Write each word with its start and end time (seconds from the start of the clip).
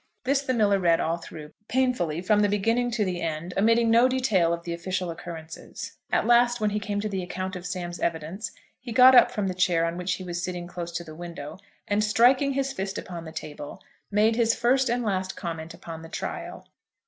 This 0.23 0.41
the 0.41 0.55
miller 0.55 0.79
read 0.79 0.99
all 0.99 1.17
through, 1.17 1.51
painfully, 1.67 2.21
from 2.21 2.39
the 2.39 2.49
beginning 2.49 2.89
to 2.89 3.05
the 3.05 3.21
end, 3.21 3.53
omitting 3.55 3.91
no 3.91 4.07
detail 4.07 4.51
of 4.51 4.63
the 4.63 4.73
official 4.73 5.11
occurrences. 5.11 5.95
At 6.11 6.25
last, 6.25 6.59
when 6.59 6.71
he 6.71 6.79
came 6.79 6.99
to 7.01 7.07
the 7.07 7.21
account 7.21 7.55
of 7.55 7.67
Sam's 7.67 7.99
evidence, 7.99 8.51
he 8.79 8.91
got 8.91 9.13
up 9.13 9.29
from 9.29 9.45
the 9.45 9.53
chair 9.53 9.85
on 9.85 9.97
which 9.97 10.13
he 10.15 10.23
was 10.23 10.41
sitting 10.43 10.65
close 10.65 10.91
to 10.93 11.03
the 11.03 11.13
window, 11.13 11.59
and 11.87 12.03
striking 12.03 12.53
his 12.53 12.73
fist 12.73 12.97
upon 12.97 13.25
the 13.25 13.31
table, 13.31 13.79
made 14.09 14.35
his 14.35 14.55
first 14.55 14.89
and 14.89 15.03
last 15.03 15.35
comment 15.35 15.71
upon 15.75 16.01
the 16.01 16.09
trial. 16.09 16.65